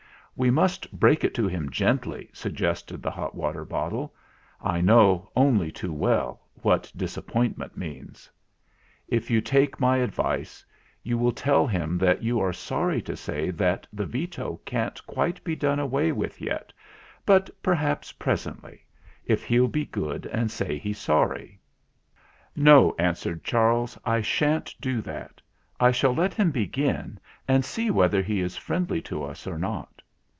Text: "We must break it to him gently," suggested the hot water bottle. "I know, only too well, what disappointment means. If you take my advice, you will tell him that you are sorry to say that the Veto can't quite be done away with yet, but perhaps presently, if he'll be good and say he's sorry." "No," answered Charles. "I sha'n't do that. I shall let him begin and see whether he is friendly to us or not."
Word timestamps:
"We 0.33 0.49
must 0.49 0.91
break 0.91 1.23
it 1.23 1.35
to 1.35 1.47
him 1.47 1.69
gently," 1.69 2.29
suggested 2.33 3.03
the 3.03 3.11
hot 3.11 3.35
water 3.35 3.63
bottle. 3.63 4.15
"I 4.59 4.79
know, 4.81 5.29
only 5.35 5.71
too 5.71 5.93
well, 5.93 6.41
what 6.63 6.91
disappointment 6.95 7.77
means. 7.77 8.27
If 9.07 9.29
you 9.29 9.39
take 9.39 9.79
my 9.79 9.97
advice, 9.97 10.65
you 11.03 11.15
will 11.17 11.33
tell 11.33 11.67
him 11.67 11.99
that 11.99 12.23
you 12.23 12.39
are 12.39 12.53
sorry 12.53 13.03
to 13.03 13.15
say 13.15 13.51
that 13.51 13.85
the 13.93 14.05
Veto 14.07 14.59
can't 14.65 15.05
quite 15.05 15.43
be 15.43 15.55
done 15.55 15.79
away 15.79 16.11
with 16.11 16.41
yet, 16.41 16.73
but 17.23 17.47
perhaps 17.61 18.11
presently, 18.13 18.83
if 19.25 19.43
he'll 19.43 19.67
be 19.67 19.85
good 19.85 20.25
and 20.27 20.49
say 20.49 20.79
he's 20.79 20.97
sorry." 20.97 21.59
"No," 22.55 22.95
answered 22.97 23.43
Charles. 23.43 23.95
"I 24.05 24.21
sha'n't 24.21 24.73
do 24.81 25.01
that. 25.01 25.39
I 25.79 25.91
shall 25.91 26.15
let 26.15 26.33
him 26.33 26.49
begin 26.49 27.19
and 27.47 27.63
see 27.63 27.91
whether 27.91 28.23
he 28.23 28.39
is 28.39 28.57
friendly 28.57 29.01
to 29.03 29.23
us 29.23 29.45
or 29.45 29.59
not." 29.59 29.89